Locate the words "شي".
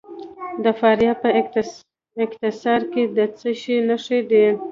3.61-3.77